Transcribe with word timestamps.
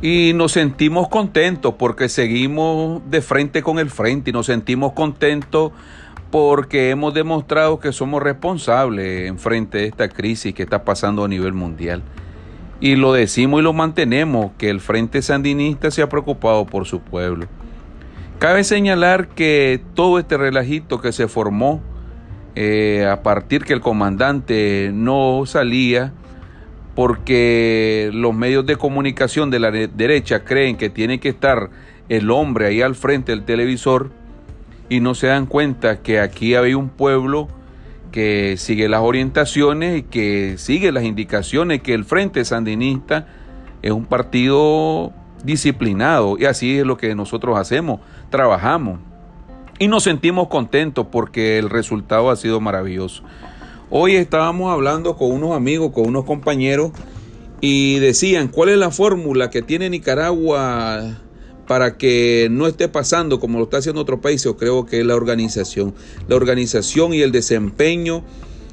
Y 0.00 0.32
nos 0.34 0.52
sentimos 0.52 1.08
contentos 1.08 1.74
porque 1.76 2.08
seguimos 2.08 3.02
de 3.10 3.20
frente 3.20 3.62
con 3.62 3.78
el 3.78 3.90
frente 3.90 4.30
y 4.30 4.32
nos 4.32 4.46
sentimos 4.46 4.92
contentos 4.92 5.72
porque 6.30 6.90
hemos 6.90 7.14
demostrado 7.14 7.80
que 7.80 7.92
somos 7.92 8.22
responsables 8.22 9.28
en 9.28 9.38
frente 9.38 9.78
de 9.78 9.86
esta 9.86 10.08
crisis 10.08 10.54
que 10.54 10.62
está 10.62 10.84
pasando 10.84 11.24
a 11.24 11.28
nivel 11.28 11.52
mundial. 11.52 12.02
Y 12.80 12.94
lo 12.94 13.12
decimos 13.12 13.60
y 13.60 13.64
lo 13.64 13.72
mantenemos, 13.72 14.52
que 14.56 14.70
el 14.70 14.80
Frente 14.80 15.20
Sandinista 15.20 15.90
se 15.90 16.02
ha 16.02 16.08
preocupado 16.08 16.64
por 16.64 16.86
su 16.86 17.00
pueblo. 17.00 17.46
Cabe 18.38 18.62
señalar 18.62 19.28
que 19.28 19.82
todo 19.94 20.20
este 20.20 20.36
relajito 20.36 21.00
que 21.00 21.10
se 21.10 21.26
formó 21.26 21.82
eh, 22.54 23.04
a 23.10 23.22
partir 23.22 23.64
que 23.64 23.72
el 23.72 23.80
comandante 23.80 24.90
no 24.94 25.42
salía, 25.44 26.12
porque 26.98 28.10
los 28.12 28.34
medios 28.34 28.66
de 28.66 28.74
comunicación 28.74 29.50
de 29.50 29.60
la 29.60 29.70
derecha 29.70 30.42
creen 30.42 30.76
que 30.76 30.90
tiene 30.90 31.20
que 31.20 31.28
estar 31.28 31.70
el 32.08 32.28
hombre 32.28 32.66
ahí 32.66 32.82
al 32.82 32.96
frente 32.96 33.30
del 33.30 33.44
televisor 33.44 34.10
y 34.88 34.98
no 34.98 35.14
se 35.14 35.28
dan 35.28 35.46
cuenta 35.46 36.02
que 36.02 36.18
aquí 36.18 36.56
había 36.56 36.76
un 36.76 36.88
pueblo 36.88 37.46
que 38.10 38.56
sigue 38.56 38.88
las 38.88 39.02
orientaciones 39.02 39.98
y 39.98 40.02
que 40.02 40.56
sigue 40.58 40.90
las 40.90 41.04
indicaciones 41.04 41.82
que 41.82 41.94
el 41.94 42.04
Frente 42.04 42.44
Sandinista 42.44 43.28
es 43.80 43.92
un 43.92 44.04
partido 44.04 45.12
disciplinado 45.44 46.36
y 46.36 46.46
así 46.46 46.78
es 46.78 46.84
lo 46.84 46.96
que 46.96 47.14
nosotros 47.14 47.56
hacemos, 47.58 48.00
trabajamos 48.28 48.98
y 49.78 49.86
nos 49.86 50.02
sentimos 50.02 50.48
contentos 50.48 51.06
porque 51.12 51.60
el 51.60 51.70
resultado 51.70 52.28
ha 52.28 52.34
sido 52.34 52.60
maravilloso. 52.60 53.22
Hoy 53.90 54.16
estábamos 54.16 54.70
hablando 54.70 55.16
con 55.16 55.32
unos 55.32 55.56
amigos, 55.56 55.92
con 55.92 56.06
unos 56.06 56.26
compañeros, 56.26 56.92
y 57.62 57.98
decían, 58.00 58.48
¿cuál 58.48 58.68
es 58.68 58.76
la 58.76 58.90
fórmula 58.90 59.48
que 59.48 59.62
tiene 59.62 59.88
Nicaragua 59.88 61.22
para 61.66 61.96
que 61.96 62.48
no 62.50 62.66
esté 62.66 62.88
pasando 62.88 63.40
como 63.40 63.56
lo 63.56 63.64
está 63.64 63.78
haciendo 63.78 64.02
otro 64.02 64.20
país? 64.20 64.44
Yo 64.44 64.58
creo 64.58 64.84
que 64.84 65.00
es 65.00 65.06
la 65.06 65.16
organización. 65.16 65.94
La 66.28 66.36
organización 66.36 67.14
y 67.14 67.22
el 67.22 67.32
desempeño 67.32 68.24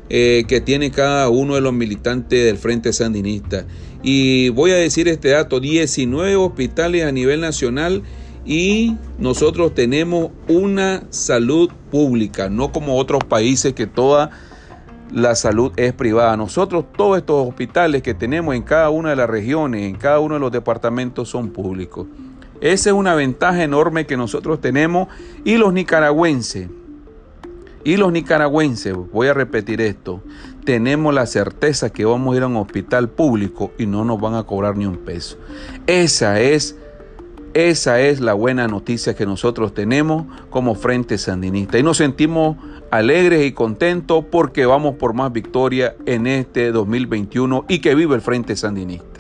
eh, 0.09 0.44
que 0.49 0.59
tiene 0.59 0.91
cada 0.91 1.29
uno 1.29 1.55
de 1.55 1.61
los 1.61 1.72
militantes 1.72 2.44
del 2.44 2.57
Frente 2.57 2.91
Sandinista. 2.91 3.66
Y 4.03 4.50
voy 4.50 4.72
a 4.72 4.75
decir 4.75 5.07
este 5.07 5.29
dato, 5.29 5.61
19 5.61 6.35
hospitales 6.35 7.05
a 7.05 7.13
nivel 7.13 7.39
nacional 7.39 8.03
y 8.45 8.97
nosotros 9.17 9.73
tenemos 9.73 10.31
una 10.50 11.03
salud 11.09 11.72
pública, 11.89 12.50
no 12.50 12.73
como 12.73 12.97
otros 12.97 13.23
países 13.23 13.72
que 13.72 13.88
toda 13.88 14.29
la 15.11 15.35
salud 15.35 15.71
es 15.75 15.93
privada. 15.93 16.35
Nosotros 16.37 16.85
todos 16.95 17.17
estos 17.17 17.47
hospitales 17.47 18.01
que 18.01 18.13
tenemos 18.13 18.55
en 18.55 18.63
cada 18.63 18.89
una 18.89 19.09
de 19.09 19.15
las 19.15 19.29
regiones, 19.29 19.83
en 19.83 19.95
cada 19.95 20.19
uno 20.19 20.35
de 20.35 20.39
los 20.39 20.51
departamentos 20.51 21.29
son 21.29 21.49
públicos. 21.49 22.07
Esa 22.61 22.89
es 22.89 22.95
una 22.95 23.15
ventaja 23.15 23.63
enorme 23.63 24.05
que 24.05 24.17
nosotros 24.17 24.61
tenemos 24.61 25.07
y 25.43 25.57
los 25.57 25.73
nicaragüenses, 25.73 26.69
y 27.83 27.97
los 27.97 28.11
nicaragüenses, 28.11 28.95
voy 28.95 29.27
a 29.27 29.35
repetir 29.35 29.79
esto, 29.79 30.23
tenemos 30.63 31.13
la 31.13 31.27
certeza 31.27 31.91
que 31.91 32.03
vamos 32.03 32.33
a 32.33 32.37
ir 32.37 32.43
a 32.43 32.47
un 32.47 32.55
hospital 32.55 33.09
público 33.09 33.71
y 33.77 33.85
no 33.85 34.03
nos 34.03 34.19
van 34.19 34.33
a 34.33 34.43
cobrar 34.43 34.75
ni 34.75 34.87
un 34.87 34.97
peso. 34.97 35.37
Esa 35.85 36.41
es 36.41 36.75
esa 37.55 38.01
es 38.01 38.19
la 38.19 38.33
buena 38.33 38.67
noticia 38.67 39.15
que 39.15 39.25
nosotros 39.25 39.73
tenemos 39.73 40.25
como 40.49 40.75
Frente 40.75 41.17
Sandinista 41.17 41.79
y 41.79 41.83
nos 41.83 41.95
sentimos 41.95 42.57
alegres 42.91 43.45
y 43.45 43.53
contentos 43.53 44.25
porque 44.29 44.65
vamos 44.65 44.95
por 44.95 45.13
más 45.13 45.31
victoria 45.31 45.95
en 46.05 46.27
este 46.27 46.73
2021 46.73 47.63
y 47.69 47.79
que 47.79 47.95
vive 47.95 48.13
el 48.15 48.21
Frente 48.21 48.57
Sandinista. 48.57 49.14